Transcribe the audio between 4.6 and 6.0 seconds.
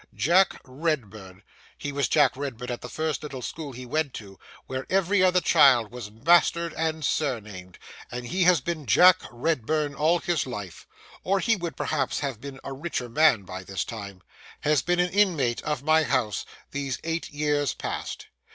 where every other child